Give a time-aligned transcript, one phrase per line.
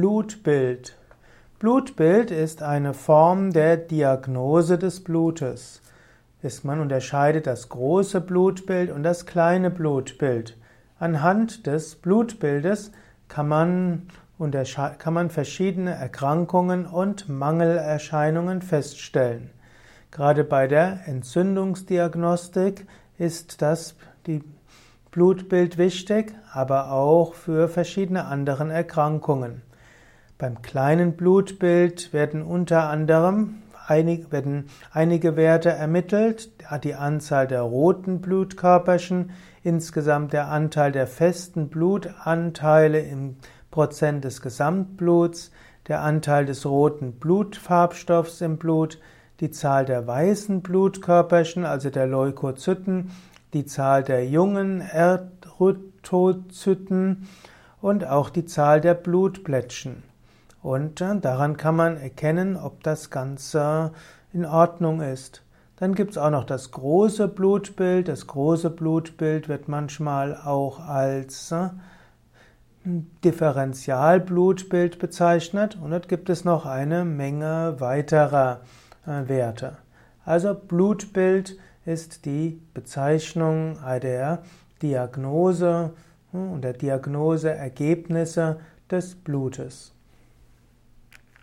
[0.00, 0.96] Blutbild.
[1.58, 5.82] Blutbild ist eine Form der Diagnose des Blutes.
[6.62, 10.56] Man unterscheidet das große Blutbild und das kleine Blutbild.
[11.00, 12.92] Anhand des Blutbildes
[13.26, 14.06] kann man,
[14.98, 19.50] kann man verschiedene Erkrankungen und Mangelerscheinungen feststellen.
[20.12, 22.86] Gerade bei der Entzündungsdiagnostik
[23.18, 23.96] ist das
[24.28, 24.44] die
[25.10, 29.62] Blutbild wichtig, aber auch für verschiedene andere Erkrankungen.
[30.38, 33.56] Beim kleinen Blutbild werden unter anderem
[33.88, 36.52] einig, werden einige Werte ermittelt,
[36.84, 39.32] die Anzahl der roten Blutkörperchen,
[39.64, 43.38] insgesamt der Anteil der festen Blutanteile im
[43.72, 45.50] Prozent des Gesamtbluts,
[45.88, 49.00] der Anteil des roten Blutfarbstoffs im Blut,
[49.40, 53.10] die Zahl der weißen Blutkörperchen, also der Leukozyten,
[53.54, 57.26] die Zahl der jungen Erythrozyten
[57.80, 60.04] und auch die Zahl der Blutplättchen.
[60.62, 63.92] Und äh, daran kann man erkennen, ob das Ganze
[64.32, 65.42] in Ordnung ist.
[65.76, 68.08] Dann gibt es auch noch das große Blutbild.
[68.08, 71.68] Das große Blutbild wird manchmal auch als äh,
[72.84, 75.78] Differentialblutbild bezeichnet.
[75.80, 78.62] Und dort gibt es noch eine Menge weiterer
[79.06, 79.76] äh, Werte.
[80.24, 81.56] Also Blutbild
[81.86, 84.42] ist die Bezeichnung der
[84.82, 85.92] Diagnose
[86.32, 88.58] hm, und der Diagnoseergebnisse
[88.90, 89.94] des Blutes.